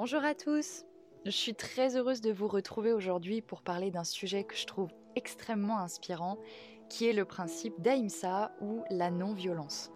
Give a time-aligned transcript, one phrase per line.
[0.00, 0.84] Bonjour à tous
[1.24, 4.90] Je suis très heureuse de vous retrouver aujourd'hui pour parler d'un sujet que je trouve
[5.16, 6.38] extrêmement inspirant,
[6.88, 9.90] qui est le principe d'Aïmsa ou la non-violence.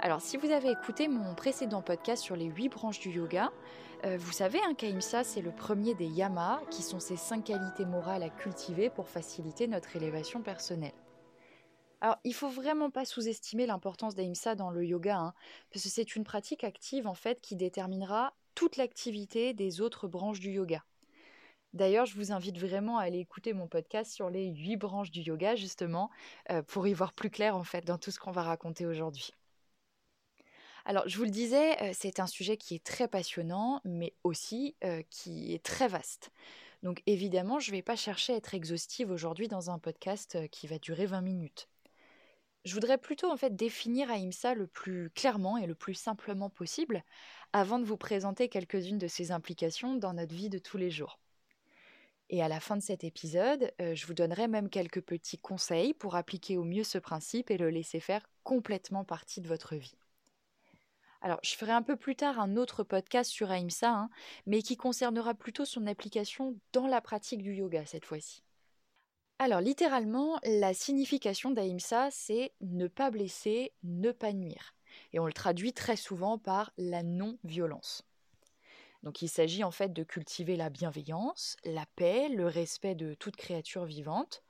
[0.00, 3.52] Alors si vous avez écouté mon précédent podcast sur les huit branches du yoga,
[4.06, 7.84] euh, vous savez hein, qu'Aïmsa c'est le premier des yamas, qui sont ces cinq qualités
[7.84, 10.94] morales à cultiver pour faciliter notre élévation personnelle.
[12.00, 15.34] Alors, il faut vraiment pas sous-estimer l'importance d'Aïmsa dans le yoga, hein,
[15.70, 20.40] parce que c'est une pratique active en fait qui déterminera toute l'activité des autres branches
[20.40, 20.84] du yoga.
[21.74, 25.22] D'ailleurs, je vous invite vraiment à aller écouter mon podcast sur les huit branches du
[25.22, 26.08] yoga, justement,
[26.50, 29.32] euh, pour y voir plus clair en fait dans tout ce qu'on va raconter aujourd'hui.
[30.84, 34.76] Alors, je vous le disais, euh, c'est un sujet qui est très passionnant, mais aussi
[34.84, 36.30] euh, qui est très vaste.
[36.84, 40.68] Donc, évidemment, je ne vais pas chercher à être exhaustive aujourd'hui dans un podcast qui
[40.68, 41.68] va durer 20 minutes.
[42.64, 47.04] Je voudrais plutôt en fait définir Aïmsa le plus clairement et le plus simplement possible
[47.54, 51.20] avant de vous présenter quelques-unes de ses implications dans notre vie de tous les jours.
[52.28, 55.94] Et à la fin de cet épisode, euh, je vous donnerai même quelques petits conseils
[55.94, 59.94] pour appliquer au mieux ce principe et le laisser faire complètement partie de votre vie.
[61.20, 64.10] Alors, je ferai un peu plus tard un autre podcast sur Aïmsa, hein,
[64.46, 68.42] mais qui concernera plutôt son application dans la pratique du yoga cette fois-ci.
[69.38, 74.74] Alors littéralement, la signification d'Aïmsa, c'est ne pas blesser, ne pas nuire.
[75.12, 78.04] Et on le traduit très souvent par la non-violence.
[79.02, 83.36] Donc il s'agit en fait de cultiver la bienveillance, la paix, le respect de toute
[83.36, 84.42] créature vivante,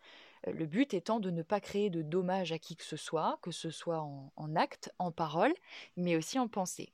[0.47, 3.39] euh, le but étant de ne pas créer de dommages à qui que ce soit,
[3.43, 5.53] que ce soit en, en acte, en parole,
[5.97, 6.93] mais aussi en pensée.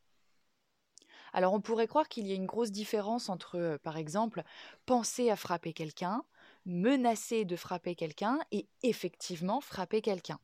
[1.33, 4.43] Alors on pourrait croire qu'il y a une grosse différence entre, euh, par exemple,
[4.87, 6.25] penser à frapper quelqu'un,
[6.67, 10.41] menacer de frapper quelqu'un et effectivement frapper quelqu'un.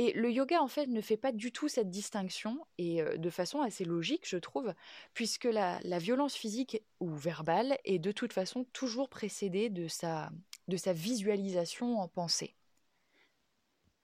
[0.00, 3.30] Et le yoga, en fait, ne fait pas du tout cette distinction, et euh, de
[3.30, 4.72] façon assez logique, je trouve,
[5.12, 10.30] puisque la, violence physique ou verbale est de toute façon toujours précédée de sa,
[10.68, 12.54] de sa visualisation en pensée.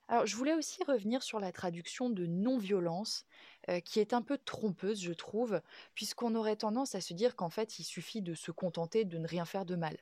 [0.09, 3.25] Alors, je voulais aussi revenir sur la traduction de non-violence,
[3.69, 5.63] euh, qui est un peu trompeuse, je trouve,
[5.95, 9.29] puisqu'on aurait tendance à se dire qu'en fait, il suffit de se contenter de ne
[9.29, 9.97] rien faire de mal.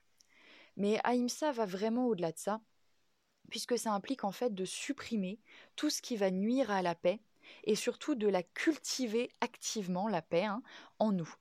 [0.79, 2.63] Mais Ahimsa va vraiment au-delà de ça,
[3.51, 5.39] puisque ça implique en fait de supprimer
[5.77, 7.21] tout ce qui va nuire à la paix
[7.65, 10.63] et surtout de la cultiver activement, la paix, hein,
[10.99, 11.35] en nous.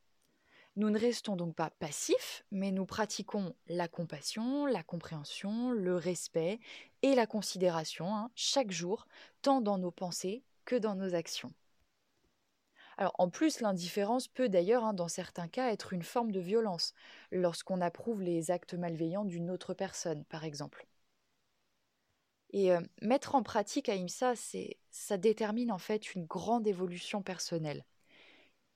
[0.77, 6.59] Nous ne restons donc pas passifs, mais nous pratiquons la compassion, la compréhension, le respect
[7.01, 9.07] et la considération hein, chaque jour,
[9.41, 11.53] tant dans nos pensées que dans nos actions.
[13.17, 16.93] En plus, l'indifférence peut d'ailleurs, hein, dans certains cas, être une forme de violence,
[17.31, 20.87] lorsqu'on approuve les actes malveillants d'une autre personne, par exemple.
[22.51, 24.33] Et euh, mettre en pratique Ahimsa,
[24.91, 27.85] ça détermine en fait une grande évolution personnelle.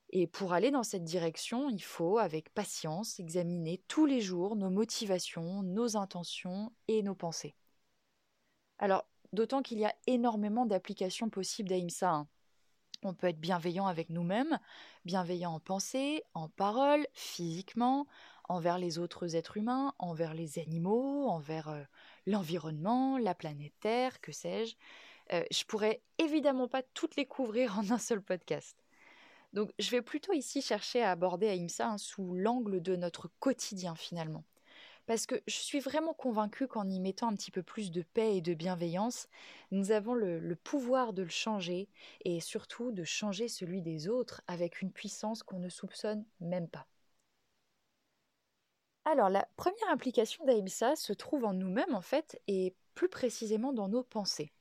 [0.10, 4.70] Et pour aller dans cette direction, il faut, avec patience, examiner tous les jours nos
[4.70, 7.56] motivations, nos intentions et nos pensées.
[8.78, 12.12] Alors, d'autant qu'il y a énormément d'applications possibles d'Ahimsa.
[12.12, 12.28] Hein.
[13.04, 14.60] On peut être bienveillant avec nous-mêmes,
[15.04, 18.08] bienveillant en pensée, en parole, physiquement,
[18.48, 21.84] envers les autres êtres humains, envers les animaux, envers euh,
[22.26, 24.76] l'environnement, la planète Terre, que sais-je.
[25.34, 28.78] Euh, je pourrais évidemment pas toutes les couvrir en un seul podcast.
[29.54, 33.96] Donc je vais plutôt ici chercher à aborder Aïmsa hein, sous l'angle de notre quotidien
[33.96, 34.44] finalement
[35.06, 38.38] parce que je suis vraiment convaincue qu'en y mettant un petit peu plus de paix
[38.38, 39.28] et de bienveillance,
[39.72, 41.88] nous avons le, pouvoir de le changer
[42.24, 46.88] et surtout de changer celui des autres avec une puissance qu'on ne soupçonne même pas.
[49.06, 53.88] Alors la première implication d'Aïmsa se trouve en nous-mêmes en fait et plus précisément dans
[53.88, 54.52] nos pensées.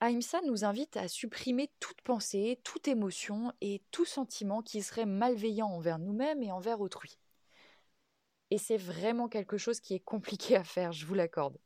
[0.00, 5.68] Aïmsa nous invite à supprimer toute pensée, toute émotion et tout sentiment qui serait malveillant
[5.68, 7.18] envers nous-mêmes et envers autrui.
[8.50, 11.58] Et c'est vraiment quelque chose qui est compliqué à faire, je vous l'accorde.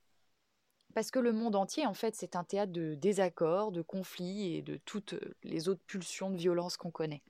[0.95, 4.63] Parce que le monde entier, en fait, c'est un théâtre de désaccords, de conflits et
[4.63, 7.23] de toutes les autres pulsions de violence qu'on connaît.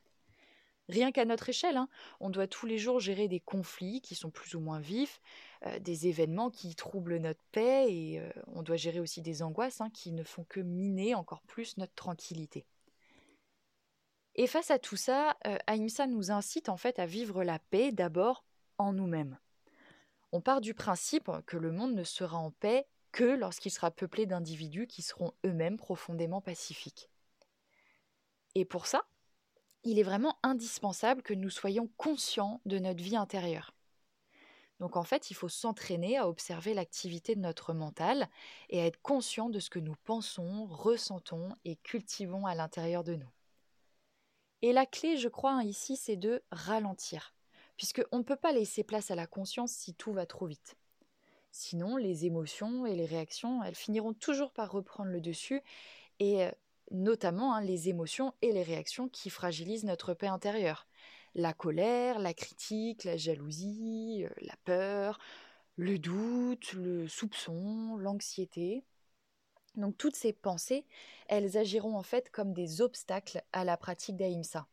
[0.89, 1.89] Rien qu'à notre échelle, hein,
[2.21, 5.23] on doit tous les jours gérer des conflits qui sont plus ou moins vifs,
[5.64, 9.81] euh, des événements qui troublent notre paix et euh, on doit gérer aussi des angoisses
[9.81, 12.67] hein, qui ne font que miner encore plus notre tranquillité.
[14.35, 17.93] Et face à tout ça, euh, Aïmsa nous incite en fait à vivre la paix
[17.93, 18.44] d'abord
[18.76, 19.38] en nous-mêmes.
[20.32, 24.26] On part du principe que le monde ne sera en paix que lorsqu'il sera peuplé
[24.26, 27.09] d'individus qui seront eux-mêmes profondément pacifiques.
[28.56, 29.06] Et pour ça,
[29.85, 33.75] il est vraiment indispensable que nous soyons conscients de notre vie intérieure.
[34.81, 38.29] Donc en fait, il faut s'entraîner à observer l'activité de notre mental
[38.71, 43.15] et à être conscient de ce que nous pensons, ressentons et cultivons à l'intérieur de
[43.15, 43.31] nous.
[44.63, 47.35] Et la clé, je crois, hein, ici, c'est de ralentir,
[47.77, 50.77] puisqu'on ne peut pas laisser place à la conscience si tout va trop vite.
[51.51, 55.63] Sinon, les émotions et les réactions, elles finiront toujours par reprendre le dessus,
[56.19, 56.51] et euh,
[56.91, 60.87] notamment hein, les émotions et les réactions qui fragilisent notre paix intérieure.
[61.35, 65.19] La colère, la critique, la jalousie, euh, la peur,
[65.77, 68.85] le doute, le soupçon, l'anxiété.
[69.77, 70.87] Donc toutes ces pensées,
[71.29, 74.69] elles agiront en fait comme des obstacles à la pratique d'Aïmsa.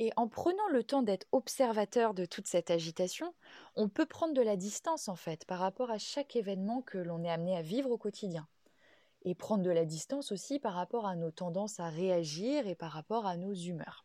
[0.00, 3.32] Et en prenant le temps d'être observateur de toute cette agitation,
[3.76, 7.22] on peut prendre de la distance en fait par rapport à chaque événement que l'on
[7.22, 8.48] est amené à vivre au quotidien.
[9.24, 12.92] Et prendre de la distance aussi par rapport à nos tendances à réagir et par
[12.92, 14.04] rapport à nos humeurs.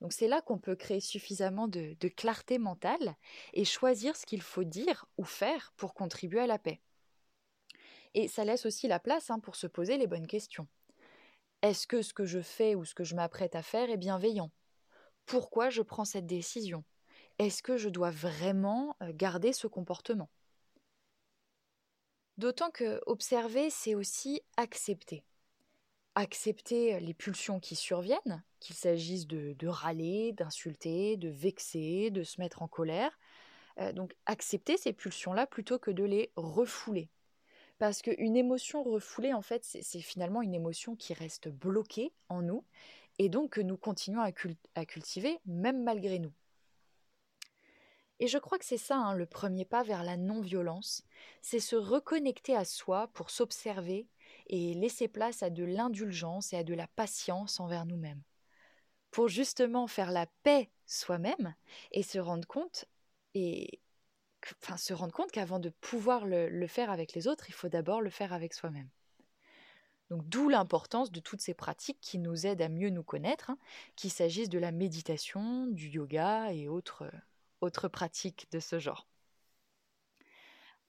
[0.00, 3.16] Donc c'est là qu'on peut créer suffisamment de, clarté mentale
[3.54, 6.80] et choisir ce qu'il faut dire ou faire pour contribuer à la paix.
[8.14, 10.68] Et ça laisse aussi la place hein, pour se poser les bonnes questions.
[11.62, 14.50] Est-ce que ce que je fais ou ce que je m'apprête à faire est bienveillant?
[15.24, 16.84] Pourquoi je prends cette décision?
[17.38, 20.30] Est-ce que je dois vraiment euh, garder ce comportement?
[22.38, 25.24] D'autant que observer, c'est aussi accepter.
[26.14, 32.62] Accepter les pulsions qui surviennent, qu'il s'agisse de, râler, d'insulter, de vexer, de se mettre
[32.62, 33.18] en colère.
[33.78, 37.10] Euh, donc accepter ces pulsions-là plutôt que de les refouler.
[37.78, 42.64] Parce qu'une émotion refoulée, en fait, c'est finalement une émotion qui reste bloquée en nous
[43.18, 44.32] et donc que nous continuons à,
[44.84, 46.32] cultiver même malgré nous.
[48.18, 51.04] Et je crois que c'est ça hein, le premier pas vers la non-violence,
[51.42, 54.06] c'est se reconnecter à soi pour s'observer
[54.46, 58.22] et laisser place à de l'indulgence et à de la patience envers nous-mêmes.
[59.10, 61.54] Pour justement faire la paix soi-même
[61.92, 62.86] et se rendre compte
[63.34, 63.80] et
[64.62, 68.00] enfin, se rendre compte qu'avant de pouvoir le, faire avec les autres, il faut d'abord
[68.00, 68.88] le faire avec soi-même.
[70.08, 73.58] Donc d'où l'importance de toutes ces pratiques qui nous aident à mieux nous connaître, hein,
[73.96, 77.10] qu'il s'agisse de la méditation, du yoga et autres,
[77.66, 79.06] autres pratiques de ce genre.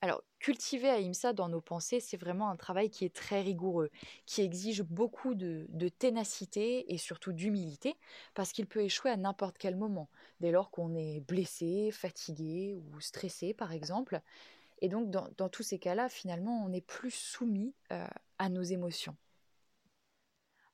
[0.01, 3.89] Alors, cultiver Ahimsa dans nos pensées, c'est vraiment un travail qui est très rigoureux,
[4.27, 7.95] qui exige beaucoup de, ténacité et surtout d'humilité,
[8.35, 10.07] parce qu'il peut échouer à n'importe quel moment,
[10.39, 14.21] dès lors qu'on est blessé, fatigué ou stressé, par exemple.
[14.81, 18.05] Et donc, dans, tous ces cas-là, finalement, on est plus soumis euh,
[18.37, 19.15] à nos émotions.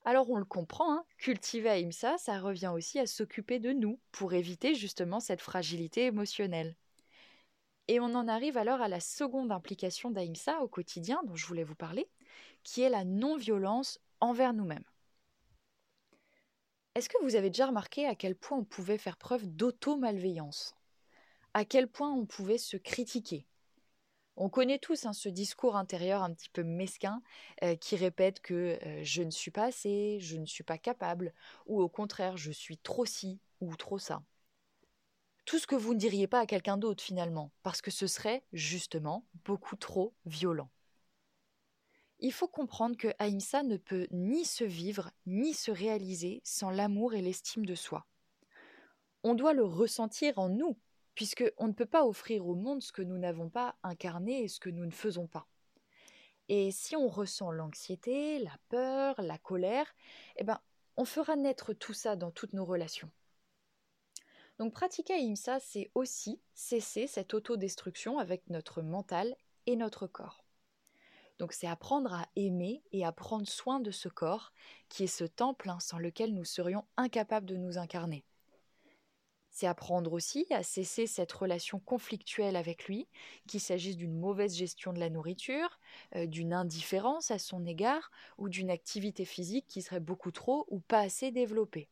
[0.04, 4.34] Alors on le comprend, hein, cultiver Ahimsa, ça revient aussi à s'occuper de nous pour
[4.34, 6.76] éviter justement cette fragilité émotionnelle.
[7.88, 11.64] Et on en arrive alors à la seconde implication d'Aïmsa au quotidien dont je voulais
[11.64, 12.08] vous parler,
[12.62, 14.84] qui est la non-violence envers nous-mêmes.
[16.94, 20.74] Est-ce que vous avez déjà remarqué à quel point on pouvait faire preuve d'auto-malveillance?
[21.54, 23.46] À quel point on pouvait se critiquer?
[24.36, 27.22] On connaît tous hein, ce discours intérieur un petit peu mesquin
[27.62, 31.32] euh, qui répète que euh, je ne suis pas assez, je ne suis pas capable,
[31.66, 34.22] ou au contraire je suis trop ci ou trop ça
[35.44, 38.44] tout ce que vous ne diriez pas à quelqu'un d'autre finalement, parce que ce serait
[38.52, 40.70] justement beaucoup trop violent.
[42.20, 47.14] Il faut comprendre que Ahimsa ne peut ni se vivre ni se réaliser sans l'amour
[47.14, 48.06] et l'estime de soi.
[49.22, 50.78] On doit le ressentir en nous,
[51.14, 54.48] puisque on ne peut pas offrir au monde ce que nous n'avons pas incarné et
[54.48, 55.46] ce que nous ne faisons pas.
[56.48, 59.94] Et si on ressent l'anxiété, la peur, la colère,
[60.36, 60.60] eh ben,
[60.96, 63.10] on fera naître tout ça dans toutes nos relations.
[64.58, 69.34] Donc pratiquer Ahimsa, c'est aussi cesser cette autodestruction avec notre mental
[69.66, 70.44] et notre corps.
[71.38, 74.52] Donc c'est apprendre à aimer et à prendre soin de ce corps
[74.88, 78.24] qui est ce temple hein, sans lequel nous serions incapables de nous incarner.
[79.54, 83.06] C'est apprendre aussi à cesser cette relation conflictuelle avec lui,
[83.46, 85.78] qu'il s'agisse d'une mauvaise gestion de la nourriture,
[86.16, 90.80] euh, d'une indifférence à son égard ou d'une activité physique qui serait beaucoup trop ou
[90.80, 91.88] pas assez développée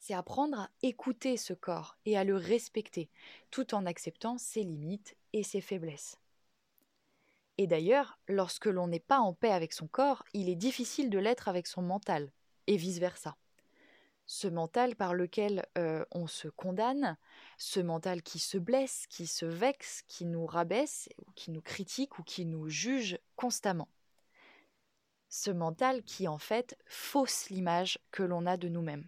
[0.00, 3.08] c'est apprendre à écouter ce corps et à le respecter,
[3.50, 6.18] tout en acceptant ses limites et ses faiblesses.
[7.56, 11.18] Et d'ailleurs, lorsque l'on n'est pas en paix avec son corps, il est difficile de
[11.18, 12.30] l'être avec son mental,
[12.66, 13.38] et vice-versa.
[14.26, 15.66] Ce mental par lequel
[16.10, 17.16] on se condamne,
[17.58, 22.22] ce mental qui se blesse, qui se vexe, qui nous rabaisse, qui nous critique ou
[22.22, 23.88] qui nous juge constamment.
[25.28, 29.06] Ce mental qui en fait fausse l'image que l'on a de nous-mêmes.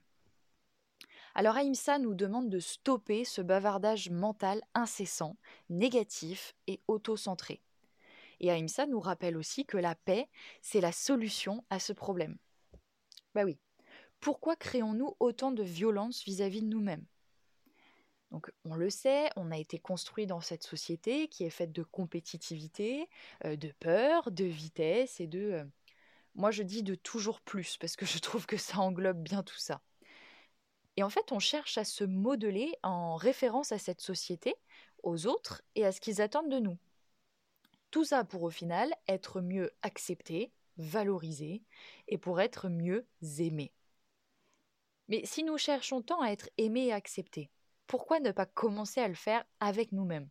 [1.34, 5.36] Alors Aïmsa nous demande de stopper ce bavardage mental incessant,
[5.68, 7.62] négatif et auto-centré.
[8.40, 10.28] Et Aïmsa nous rappelle aussi que la paix,
[10.62, 12.36] c'est la solution à ce problème.
[13.34, 13.58] Bah oui.
[14.26, 17.06] Pourquoi créons-nous autant de violence vis-à-vis de nous-mêmes?
[18.32, 21.84] Donc on le sait, on a été construit dans cette société qui est faite de
[21.84, 23.08] compétitivité,
[23.44, 25.64] euh, de peur, de vitesse et de, euh,
[26.34, 29.58] Moi, je dis de toujours plus parce que je trouve que ça englobe bien tout
[29.58, 29.80] ça.
[30.96, 34.56] Et en fait, on cherche à se modeler en référence à cette société,
[35.04, 36.78] aux autres et à ce qu'ils attendent de nous.
[37.92, 41.62] Tout ça pour au final être mieux accepté, valorisé
[42.08, 43.06] et pour être mieux
[43.38, 43.72] aimé.
[45.08, 47.50] Mais si nous cherchons tant à être aimés et acceptés,
[47.86, 50.28] pourquoi ne pas commencer à le faire avec nous-mêmes?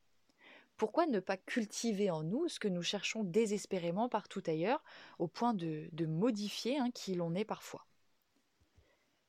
[0.77, 4.83] Pourquoi ne pas cultiver en nous ce que nous cherchons désespérément partout ailleurs,
[5.19, 7.85] au point de, modifier hein, qui l'on est parfois?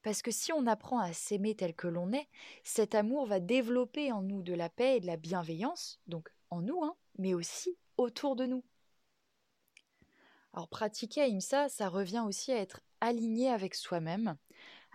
[0.03, 2.29] Parce que si on apprend à s'aimer tel que l'on est,
[2.65, 6.63] cet amour va développer en nous de la paix et de la bienveillance, donc en
[6.63, 8.65] nous, hein, mais aussi autour de nous.
[10.53, 14.37] Alors pratiquer Ahimsa, ça revient aussi à être aligné avec soi-même,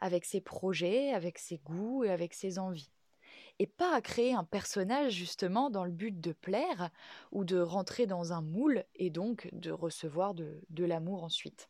[0.01, 2.91] avec ses projets, avec ses goûts et avec ses envies.
[3.60, 6.89] Et pas à créer un personnage justement dans le but de plaire
[7.31, 11.70] ou de rentrer dans un moule et donc de recevoir de, l'amour ensuite.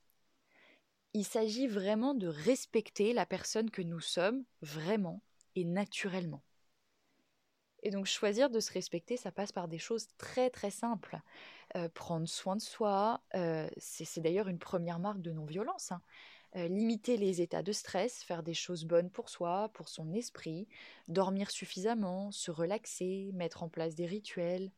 [1.13, 5.21] Il s'agit vraiment de respecter la personne que nous sommes vraiment
[5.55, 6.41] et naturellement.
[7.83, 11.19] Et donc choisir de se respecter, ça passe par des choses très très simples.
[11.75, 15.91] Euh, prendre soin de soi, euh, c'est d'ailleurs une première marque de non-violence.
[15.91, 16.01] Hein.
[16.57, 20.67] Euh, limiter les états de stress, faire des choses bonnes pour soi, pour son esprit,
[21.07, 24.71] dormir suffisamment, se relaxer, mettre en place des rituels.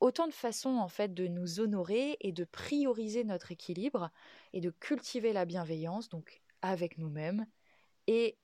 [0.00, 4.10] autant de façons en fait de nous honorer et de prioriser notre équilibre
[4.52, 7.46] et de cultiver la bienveillance donc avec nous-mêmes
[8.06, 8.38] et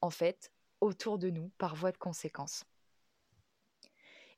[0.00, 2.64] en fait autour de nous par voie de conséquence.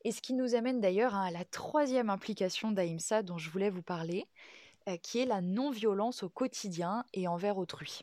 [0.03, 3.69] Et ce qui nous amène d'ailleurs hein, à la troisième implication d'Aïmsa dont je voulais
[3.69, 4.60] vous parler, euh,
[5.03, 8.01] qui est la non-violence au quotidien et envers autrui.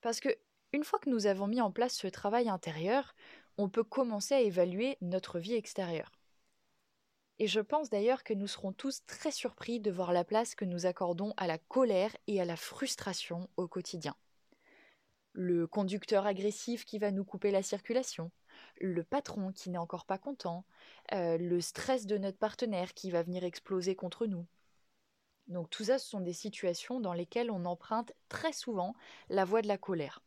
[0.00, 0.36] Parce que
[0.72, 3.14] une fois que nous avons mis en place ce travail intérieur,
[3.58, 6.12] on peut commencer à évaluer notre vie extérieure.
[7.38, 10.64] Et je pense d'ailleurs que nous serons tous très surpris de voir la place que
[10.64, 14.14] nous accordons à la colère et à la frustration au quotidien.
[15.32, 18.30] Le conducteur agressif qui va nous couper la circulation,
[18.80, 20.64] le patron qui n'est encore pas content,
[21.12, 24.46] euh, le stress de notre partenaire qui va venir exploser contre nous.
[25.48, 28.94] Donc tout ça, ce sont des situations dans lesquelles on emprunte très souvent
[29.28, 30.22] la voix de la colère,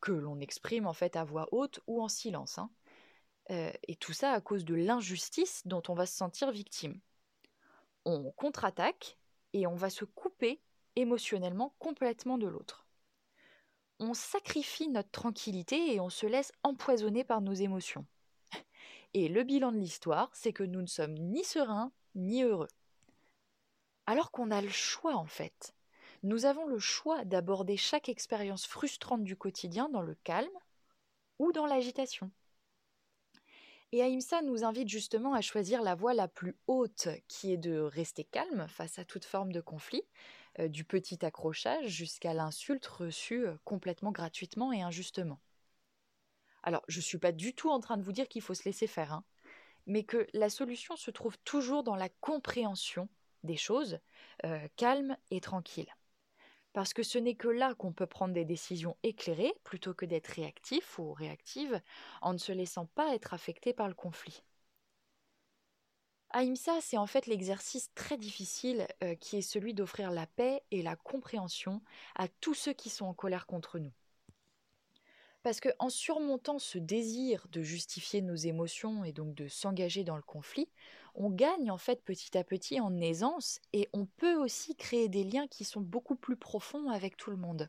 [0.00, 2.58] que l'on exprime en fait à voix haute ou en silence.
[2.58, 2.70] Hein.
[3.50, 7.00] Euh, et tout ça à cause de l'injustice dont on va se sentir victime.
[8.04, 9.16] On contre-attaque
[9.54, 10.60] et on va se couper
[10.96, 12.88] émotionnellement complètement de l'autre
[14.00, 18.06] on sacrifie notre tranquillité et on se laisse empoisonner par nos émotions.
[19.14, 22.68] Et le bilan de l'histoire, c'est que nous ne sommes ni sereins ni heureux.
[24.08, 25.74] Alors qu'on a le choix en fait.
[26.22, 30.48] Nous avons le choix d'aborder chaque expérience frustrante du quotidien dans le calme
[31.38, 32.30] ou dans l'agitation.
[33.92, 37.80] Et Aïmsa nous invite justement à choisir la voie la plus haute, qui est de
[37.80, 40.04] rester calme face à toute forme de conflit,
[40.58, 45.38] euh, du petit accrochage jusqu'à l'insulte reçue euh, complètement gratuitement et injustement.
[46.62, 48.64] Alors, je ne suis pas du tout en train de vous dire qu'il faut se
[48.64, 49.24] laisser faire, hein,
[49.84, 53.10] mais que la solution se trouve toujours dans la compréhension
[53.44, 53.98] des choses,
[54.44, 55.92] euh, calme et tranquille.
[56.72, 60.28] Parce que ce n'est que là qu'on peut prendre des décisions éclairées plutôt que d'être
[60.28, 61.80] réactif ou réactive
[62.22, 64.42] en ne se laissant pas être affecté par le conflit.
[66.30, 70.82] Ahimsa, c'est en fait l'exercice très difficile euh, qui est celui d'offrir la paix et
[70.82, 71.80] la compréhension
[72.14, 73.92] à tous ceux qui sont en colère contre nous.
[75.42, 80.16] Parce que en surmontant ce désir de justifier nos émotions et donc de s'engager dans
[80.16, 80.68] le conflit,
[81.14, 85.24] on gagne en fait petit à petit en aisance et on peut aussi créer des
[85.24, 87.68] liens qui sont beaucoup plus profonds avec tout le monde.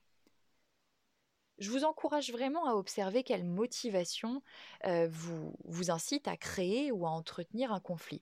[1.59, 4.41] Je vous encourage vraiment à observer quelle motivation
[4.85, 8.21] euh, vous, vous incite à créer ou à entretenir un conflit.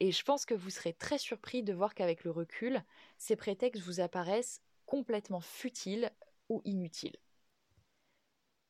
[0.00, 2.82] Et je pense que vous serez très surpris de voir qu'avec le recul,
[3.18, 6.10] ces prétextes vous apparaissent complètement futiles
[6.48, 7.16] ou inutiles.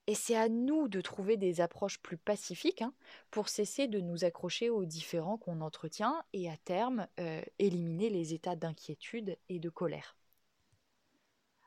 [0.06, 2.92] Et c'est à nous de trouver des approches plus pacifiques hein,
[3.30, 8.34] pour cesser de nous accrocher aux différents qu'on entretient et à terme euh, éliminer les
[8.34, 10.16] états d'inquiétude et de colère.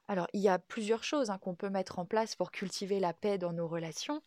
[0.07, 3.13] Alors il y a plusieurs choses hein, qu'on peut mettre en place pour cultiver la
[3.13, 4.21] paix dans nos relations,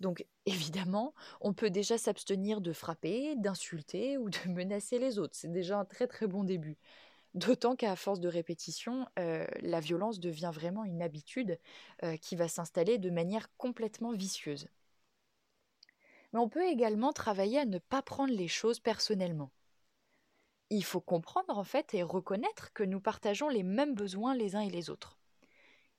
[0.00, 5.34] donc évidemment, on peut déjà s'abstenir de frapper, d'insulter ou de menacer les autres.
[5.36, 6.76] C'est déjà un très très bon début.
[7.36, 11.60] D'autant qu'à force de répétition, euh, la violence devient vraiment une habitude
[12.02, 14.68] euh, qui va s'installer de manière complètement vicieuse.
[16.32, 19.52] Mais on peut également travailler à ne pas prendre les choses personnellement.
[20.70, 24.62] Il faut comprendre en fait et reconnaître que nous partageons les mêmes besoins les uns
[24.62, 25.16] et les autres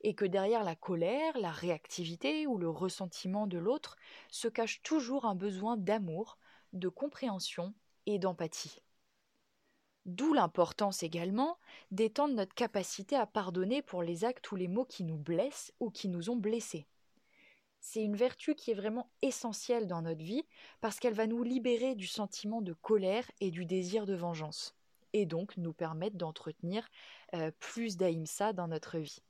[0.01, 3.97] et que derrière la colère, la réactivité ou le ressentiment de l'autre
[4.29, 6.37] se cache toujours un besoin d'amour,
[6.73, 7.73] de compréhension
[8.05, 8.81] et d'empathie.
[10.07, 11.57] D'où l'importance également
[11.91, 15.89] d'étendre notre capacité à pardonner pour les actes ou les mots qui nous blessent ou
[15.91, 16.87] qui nous ont blessés.
[17.81, 20.45] C'est une vertu qui est vraiment essentielle dans notre vie
[20.79, 24.75] parce qu'elle va nous libérer du sentiment de colère et du désir de vengeance,
[25.11, 26.87] et donc nous permettre d'entretenir
[27.33, 29.21] euh, plus d'ahimsa dans notre vie.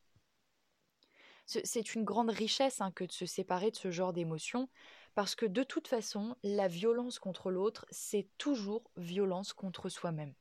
[1.46, 4.70] C'est une grande richesse hein, que de se séparer de ce genre d'émotions,
[5.16, 10.34] parce que de toute façon, la violence contre l'autre, c'est toujours violence contre soi-même.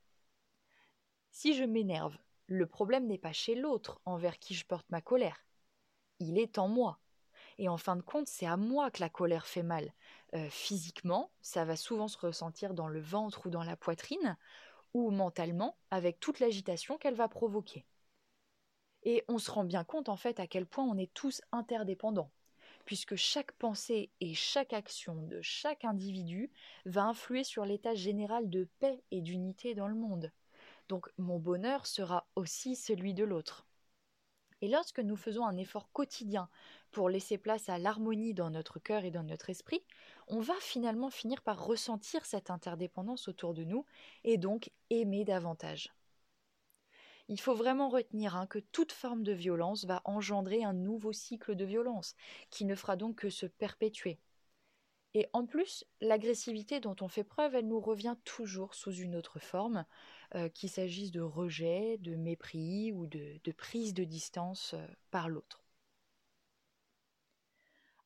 [1.38, 2.16] Si je m'énerve,
[2.46, 5.44] le problème n'est pas chez l'autre envers qui je porte ma colère.
[6.18, 6.98] Il est en moi.
[7.58, 9.92] Et en fin de compte, c'est à moi que la colère fait mal.
[10.32, 14.38] Euh, physiquement, ça va souvent se ressentir dans le ventre ou dans la poitrine,
[14.94, 17.84] ou mentalement, avec toute l'agitation qu'elle va provoquer.
[19.02, 22.32] Et on se rend bien compte en fait à quel point on est tous interdépendants,
[22.86, 26.50] puisque chaque pensée et chaque action de chaque individu
[26.86, 30.32] va influer sur l'état général de paix et d'unité dans le monde.
[30.88, 33.66] Donc mon bonheur sera aussi celui de l'autre.
[34.62, 36.48] Et lorsque nous faisons un effort quotidien
[36.90, 39.82] pour laisser place à l'harmonie dans notre cœur et dans notre esprit,
[40.28, 43.84] on va finalement finir par ressentir cette interdépendance autour de nous
[44.24, 45.92] et donc aimer davantage.
[47.28, 51.56] Il faut vraiment retenir hein, que toute forme de violence va engendrer un nouveau cycle
[51.56, 52.14] de violence,
[52.50, 54.20] qui ne fera donc que se perpétuer.
[55.16, 59.38] Et en plus, l'agressivité dont on fait preuve, elle nous revient toujours sous une autre
[59.38, 59.86] forme,
[60.34, 65.64] euh, qu'il s'agisse de rejet, de mépris ou de, prise de distance euh, par l'autre.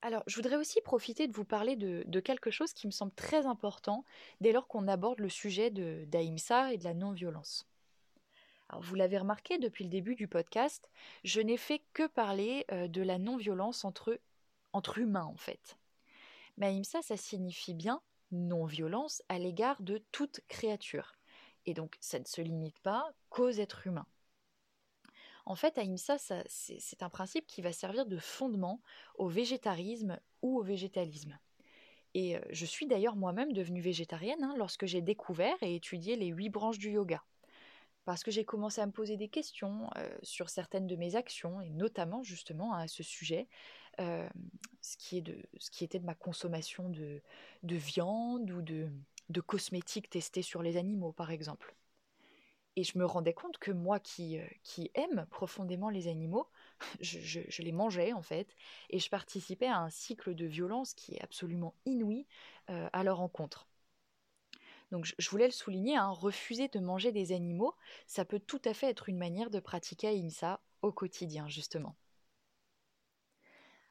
[0.02, 3.45] Alors, je voudrais aussi profiter de vous parler de, quelque chose qui me semble très
[3.45, 4.05] important
[4.40, 7.67] dès lors qu'on aborde le sujet de d'Aïmsa et de la non-violence.
[8.69, 10.88] Alors, vous l'avez remarqué depuis le début du podcast,
[11.25, 14.21] je n'ai fait que parler euh, de la non-violence entre,
[14.73, 15.80] entre humains en fait.
[16.61, 18.00] Mais Aïmsa, ça signifie bien
[18.31, 21.17] non-violence à l'égard de toute créature.
[21.67, 24.07] Et donc, ça ne se limite pas qu'aux êtres humains.
[25.47, 28.81] En fait, Ahimsa, c'est un principe qui va servir de fondement
[29.17, 31.38] au végétarisme ou au végétalisme.
[32.14, 36.26] Et euh, je suis d'ailleurs moi-même devenue végétarienne hein, lorsque j'ai découvert et étudié les
[36.26, 37.25] huit branches du yoga.
[38.04, 41.60] Parce que j'ai commencé à me poser des questions euh, sur certaines de mes actions,
[41.60, 43.49] et notamment justement à ce sujet,
[44.00, 44.28] euh,
[44.80, 45.19] ce, qui
[45.84, 47.23] était de ma consommation de,
[47.63, 48.89] de viande ou de,
[49.28, 51.75] de cosmétiques testés sur les animaux, par exemple.
[52.76, 56.49] Et je me rendais compte que moi qui, euh, aime profondément les animaux,
[57.00, 58.56] je, les mangeais en fait,
[58.89, 62.26] et je participais à un cycle de violence qui est absolument inouï
[62.69, 63.70] à leur encontre.
[64.91, 67.75] Donc je, voulais le souligner, hein, refuser de manger des animaux,
[68.07, 71.97] ça peut tout à fait être une manière de pratiquer Ahimsa au quotidien, justement.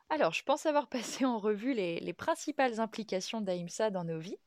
[0.10, 4.40] Alors, je pense avoir passé en revue les, les principales implications d'Ahimsa dans nos vies,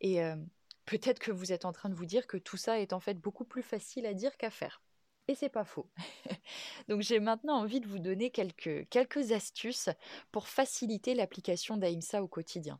[0.00, 0.36] et euh,
[0.84, 3.14] peut-être que vous êtes en train de vous dire que tout ça est en fait
[3.14, 4.82] beaucoup plus facile à dire qu'à faire.
[5.28, 5.88] Et c'est pas faux.
[6.88, 9.88] Donc j'ai maintenant envie de vous donner quelques, quelques astuces
[10.32, 12.78] pour faciliter l'application d'AIMSA au quotidien.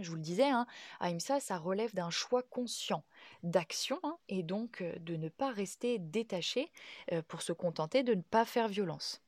[0.00, 0.66] Je vous le disais, hein,
[1.00, 3.04] AIMSA, ça relève d'un choix conscient
[3.42, 6.72] d'action hein, et donc de ne pas rester détaché
[7.28, 9.20] pour se contenter de ne pas faire violence.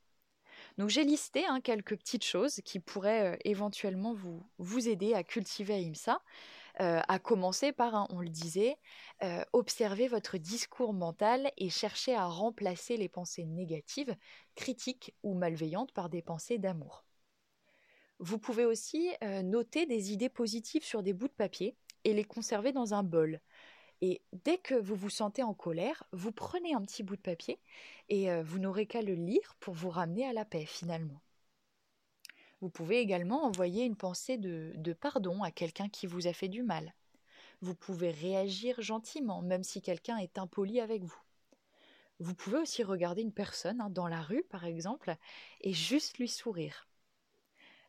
[0.78, 5.74] Donc j'ai listé hein, quelques petites choses qui pourraient éventuellement vous, vous aider à cultiver
[5.74, 6.20] AIMSA.
[6.78, 8.76] À commencer par, on le disait,
[9.52, 14.16] observer votre discours mental et chercher à remplacer les pensées négatives,
[14.56, 17.03] critiques ou malveillantes par des pensées d'amour.
[18.24, 22.24] Vous pouvez aussi euh, noter des idées positives sur des bouts de papier et les
[22.24, 23.38] conserver dans un bol.
[24.00, 27.60] Et dès que vous vous sentez en colère, vous prenez un petit bout de papier
[28.08, 31.20] et vous n'aurez qu'à le lire pour vous ramener à la paix finalement.
[32.62, 36.62] Vous pouvez également envoyer une pensée de, pardon à quelqu'un qui vous a fait du
[36.62, 36.94] mal.
[37.60, 41.22] Vous pouvez réagir gentiment, même si quelqu'un est impoli avec vous.
[42.20, 45.14] Vous pouvez aussi regarder une personne hein, dans la rue, par exemple,
[45.60, 46.88] et juste lui sourire.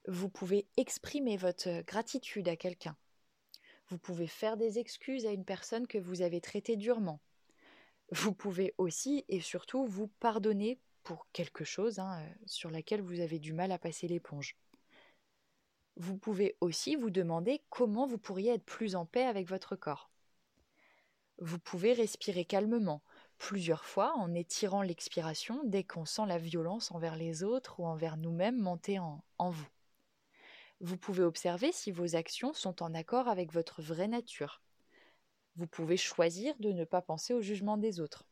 [0.07, 2.95] Vous pouvez exprimer votre gratitude à quelqu'un.
[3.89, 7.19] Vous pouvez faire des excuses à une personne que vous avez traitée durement.
[8.11, 13.39] Vous pouvez aussi et surtout vous pardonner pour quelque chose hein, sur laquelle vous avez
[13.39, 14.55] du mal à passer l'éponge.
[15.97, 20.11] Vous pouvez aussi vous demander comment vous pourriez être plus en paix avec votre corps.
[21.39, 23.01] Vous pouvez respirer calmement,
[23.39, 28.17] plusieurs fois en étirant l'expiration dès qu'on sent la violence envers les autres ou envers
[28.17, 29.67] nous-mêmes monter en vous.
[30.81, 34.61] Vous pouvez observer si vos actions sont en accord avec votre vraie nature.
[35.55, 38.25] Vous pouvez choisir de ne pas penser au jugement des autres.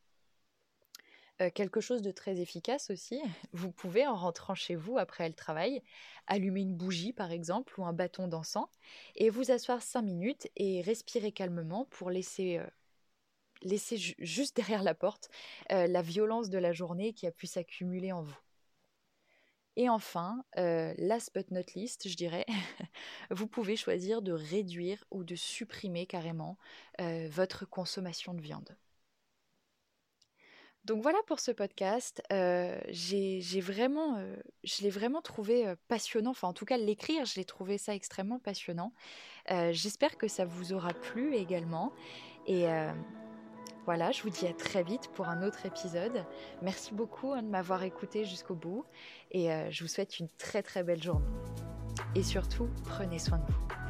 [1.41, 3.19] Euh, quelque chose de très efficace aussi,
[3.53, 5.82] vous pouvez, en rentrant chez vous après le travail,
[6.27, 8.67] allumer une bougie par exemple ou un bâton d'encens
[9.15, 12.67] et vous asseoir 5 minutes et respirer calmement pour laisser euh,
[13.63, 15.29] laisser juste derrière la porte
[15.69, 18.42] la violence de la journée qui a pu s'accumuler en vous.
[19.75, 22.45] Et enfin, last but not least, je dirais,
[23.31, 26.57] vous pouvez choisir de réduire ou de supprimer carrément
[27.29, 28.77] votre consommation de viande.
[30.86, 32.21] Donc voilà pour ce podcast.
[32.29, 34.21] j'ai vraiment,
[34.63, 36.31] je l'ai vraiment trouvé passionnant.
[36.31, 38.93] Enfin, en tout cas, l'écrire, je l'ai trouvé ça extrêmement passionnant.
[39.49, 41.93] J'espère que ça vous aura plu également.
[42.45, 42.67] Et
[43.86, 46.26] voilà, je vous dis à très vite pour un autre épisode.
[46.62, 48.86] Merci beaucoup hein, de m'avoir écouté jusqu'au bout.
[49.32, 51.26] Et je vous souhaite une très très belle journée.
[52.15, 53.83] Et surtout, prenez soin de vous.